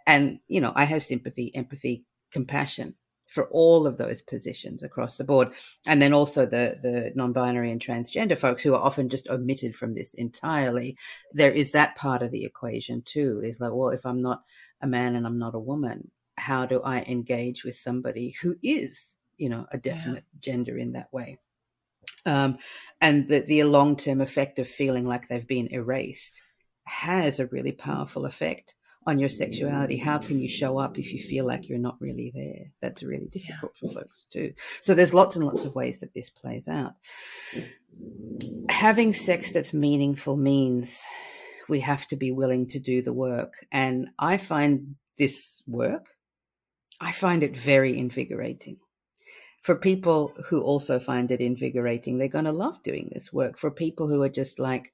[0.06, 2.94] And, you know, I have sympathy, empathy, compassion
[3.28, 5.52] for all of those positions across the board.
[5.86, 9.94] And then also the, the non-binary and transgender folks who are often just omitted from
[9.94, 10.96] this entirely.
[11.32, 14.42] There is that part of the equation too, is like, well, if I'm not
[14.80, 19.18] a man and I'm not a woman, how do I engage with somebody who is,
[19.36, 20.40] you know, a definite yeah.
[20.40, 21.38] gender in that way?
[22.24, 22.58] Um,
[23.00, 26.42] and the, the long-term effect of feeling like they've been erased
[26.84, 28.74] has a really powerful effect
[29.08, 29.96] on your sexuality.
[29.96, 32.72] How can you show up if you feel like you're not really there?
[32.82, 33.88] That's really difficult yeah.
[33.88, 34.52] for folks too.
[34.82, 36.92] So there's lots and lots of ways that this plays out.
[38.68, 41.02] Having sex that's meaningful means
[41.68, 43.54] we have to be willing to do the work.
[43.72, 46.10] And I find this work,
[47.00, 48.76] I find it very invigorating.
[49.62, 53.58] For people who also find it invigorating, they're going to love doing this work.
[53.58, 54.92] For people who are just like,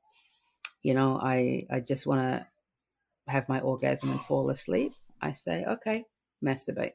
[0.83, 2.47] you know, I, I just want to
[3.27, 6.05] have my orgasm and fall asleep, I say, okay,
[6.45, 6.93] masturbate.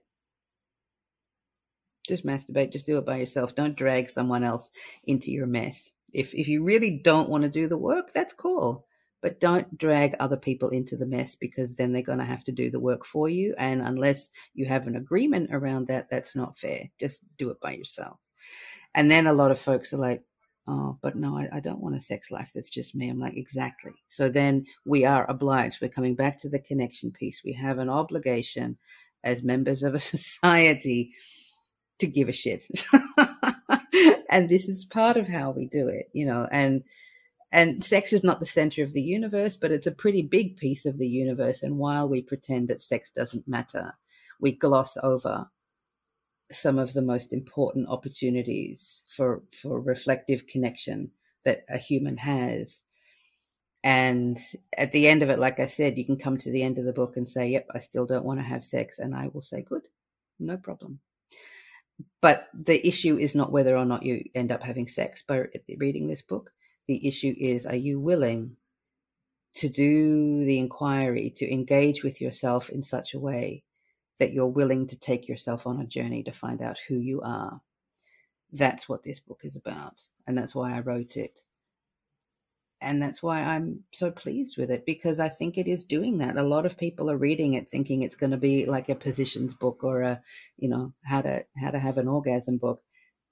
[2.08, 2.72] Just masturbate.
[2.72, 3.56] Just do it by yourself.
[3.56, 4.72] Don't drag someone else
[5.04, 5.92] into your mess.
[6.12, 8.86] If if you really don't want to do the work, that's cool.
[9.22, 12.52] But don't drag other people into the mess because then they're going to have to
[12.52, 13.54] do the work for you.
[13.58, 16.90] And unless you have an agreement around that, that's not fair.
[17.00, 18.18] Just do it by yourself.
[18.96, 20.24] And then a lot of folks are like,
[20.70, 23.10] oh, but no, I, I, don't want a sex life that's just me.
[23.10, 23.94] I'm like, exactly.
[24.08, 25.82] So then we are obliged.
[25.82, 27.42] We're coming back to the connection piece.
[27.44, 28.78] We have an obligation
[29.24, 31.12] as members of a society
[31.98, 32.66] to give a shit.
[34.30, 36.84] and this is part of how we do it, you know, and
[37.52, 40.86] and sex is not the center of the universe, but it's a pretty big piece
[40.86, 41.64] of the universe.
[41.64, 43.96] And while we pretend that sex doesn't matter,
[44.40, 45.50] we gloss over
[46.52, 51.12] some of the most important opportunities for for reflective connection
[51.46, 52.84] that a human has.
[53.84, 54.38] And
[54.78, 56.86] at the end of it like i said you can come to the end of
[56.86, 59.42] the book and say yep i still don't want to have sex and i will
[59.42, 59.88] say good
[60.38, 61.00] no problem.
[62.22, 65.22] But the issue is not whether or not you end up having sex.
[65.22, 65.46] By
[65.78, 66.52] reading this book
[66.90, 68.58] the issue is are you willing
[69.54, 73.64] to do the inquiry to engage with yourself in such a way
[74.20, 77.62] that you're willing to take yourself on a journey to find out who you are.
[78.52, 80.02] That's what this book is about.
[80.28, 81.42] And that's why I wrote it.
[82.82, 86.38] And that's why I'm so pleased with it because I think it is doing that.
[86.38, 89.54] A lot of people are reading it thinking it's going to be like a positions
[89.54, 90.22] book or a,
[90.58, 92.82] you know, how to how to have an orgasm book.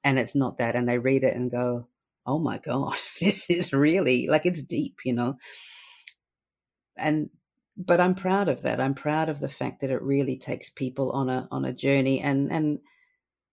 [0.04, 0.76] And it's not that.
[0.76, 1.88] And they read it and go,
[2.26, 5.38] Oh my God, this is really like it's deep, you know.
[6.98, 7.30] And
[7.78, 8.82] but I'm proud of that.
[8.82, 12.20] I'm proud of the fact that it really takes people on a on a journey
[12.22, 12.80] and and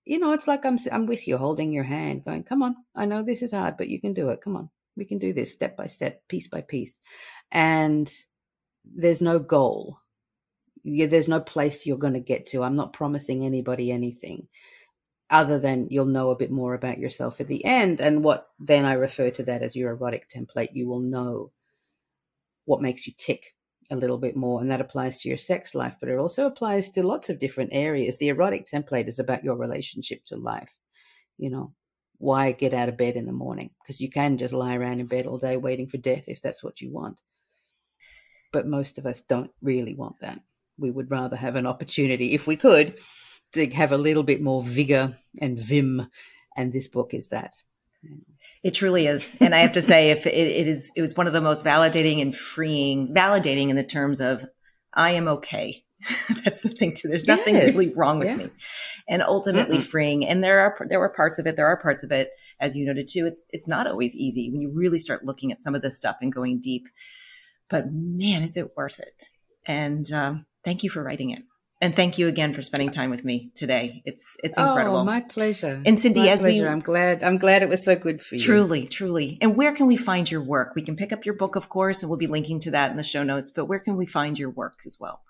[0.04, 3.06] you know it's like I'm I'm with you holding your hand going come on I
[3.06, 5.52] know this is hard but you can do it come on we can do this
[5.52, 7.00] step by step piece by piece
[7.52, 8.10] and
[8.84, 9.98] there's no goal.
[10.82, 12.62] Yeah, there's no place you're going to get to.
[12.62, 14.48] I'm not promising anybody anything
[15.30, 18.00] other than you'll know a bit more about yourself at the end.
[18.00, 20.74] And what then I refer to that as your erotic template.
[20.74, 21.50] You will know
[22.66, 23.54] what makes you tick
[23.90, 24.60] a little bit more.
[24.60, 27.70] And that applies to your sex life, but it also applies to lots of different
[27.72, 28.18] areas.
[28.18, 30.74] The erotic template is about your relationship to life.
[31.38, 31.72] You know,
[32.18, 33.70] why get out of bed in the morning?
[33.82, 36.62] Because you can just lie around in bed all day waiting for death if that's
[36.62, 37.20] what you want.
[38.52, 40.40] But most of us don't really want that.
[40.78, 42.98] We would rather have an opportunity, if we could,
[43.52, 46.08] to have a little bit more vigor and vim.
[46.56, 47.54] And this book is that.
[48.62, 49.36] It truly is.
[49.40, 51.64] And I have to say, if it, it is, it was one of the most
[51.64, 54.42] validating and freeing, validating in the terms of,
[54.94, 55.84] I am okay.
[56.44, 57.08] That's the thing too.
[57.08, 57.74] There's nothing yes.
[57.74, 58.36] really wrong with yeah.
[58.36, 58.50] me
[59.08, 59.86] and ultimately Mm-mm.
[59.86, 60.26] freeing.
[60.26, 62.86] And there are, there were parts of it, there are parts of it, as you
[62.86, 63.26] noted too.
[63.26, 66.16] It's, it's not always easy when you really start looking at some of this stuff
[66.22, 66.88] and going deep,
[67.68, 69.28] but man, is it worth it?
[69.66, 71.42] And, um, thank you for writing it.
[71.84, 74.00] And thank you again for spending time with me today.
[74.06, 75.00] It's it's incredible.
[75.00, 75.82] Oh, my pleasure.
[75.84, 76.62] And Cyndi, my as pleasure.
[76.62, 78.40] we I'm glad I'm glad it was so good for you.
[78.40, 79.36] Truly, truly.
[79.42, 80.72] And where can we find your work?
[80.74, 82.96] We can pick up your book, of course, and we'll be linking to that in
[82.96, 83.50] the show notes.
[83.50, 85.20] But where can we find your work as well?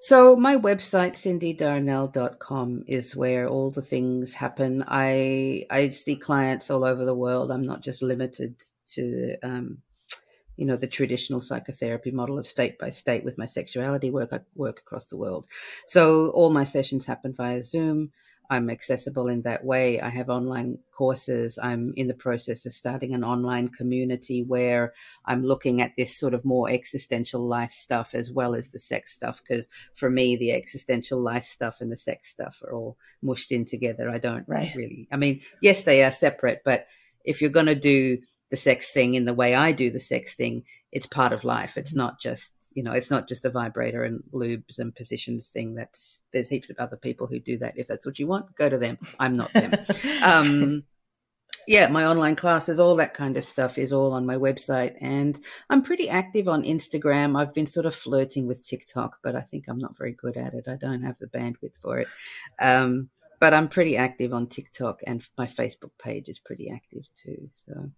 [0.00, 4.82] So my website, cyndidarnell.com, is where all the things happen.
[4.88, 7.50] I I see clients all over the world.
[7.50, 8.58] I'm not just limited
[8.94, 9.82] to um,
[10.56, 14.30] you know the traditional psychotherapy model of state by state with my sexuality work.
[14.32, 15.46] I work across the world,
[15.86, 18.12] so all my sessions happen via Zoom.
[18.52, 19.98] I'm accessible in that way.
[19.98, 21.58] I have online courses.
[21.62, 24.92] I'm in the process of starting an online community where
[25.24, 29.10] I'm looking at this sort of more existential life stuff as well as the sex
[29.10, 29.40] stuff.
[29.42, 33.64] Because for me, the existential life stuff and the sex stuff are all mushed in
[33.64, 34.10] together.
[34.10, 34.74] I don't right.
[34.74, 36.86] really, I mean, yes, they are separate, but
[37.24, 38.18] if you're going to do
[38.52, 41.78] the sex thing in the way I do the sex thing, it's part of life.
[41.78, 45.74] It's not just you know, it's not just the vibrator and lubes and positions thing.
[45.74, 47.74] That's there's heaps of other people who do that.
[47.76, 48.98] If that's what you want, go to them.
[49.18, 49.72] I'm not them.
[50.22, 50.84] um,
[51.66, 54.96] yeah, my online classes, all that kind of stuff is all on my website.
[55.00, 55.38] And
[55.70, 57.38] I'm pretty active on Instagram.
[57.38, 60.54] I've been sort of flirting with TikTok, but I think I'm not very good at
[60.54, 60.66] it.
[60.68, 62.08] I don't have the bandwidth for it.
[62.58, 67.50] Um, but I'm pretty active on TikTok, and my Facebook page is pretty active too.
[67.52, 67.90] So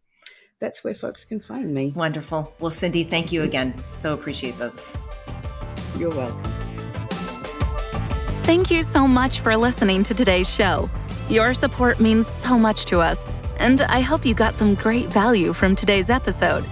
[0.64, 1.92] that's where folks can find me.
[1.94, 2.50] Wonderful.
[2.58, 3.74] Well, Cyndi, thank you again.
[3.92, 4.96] So appreciate this.
[5.98, 6.42] You're welcome.
[8.44, 10.88] Thank you so much for listening to today's show.
[11.28, 13.22] Your support means so much to us,
[13.58, 16.64] and I hope you got some great value from today's episode.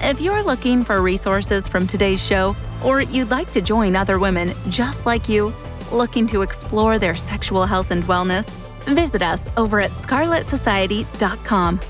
[0.00, 2.54] If you're looking for resources from today's show,
[2.84, 5.52] or you'd like to join other women just like you,
[5.90, 8.48] looking to explore their sexual health and wellness,
[8.84, 11.80] visit us over at scarletsociety.com.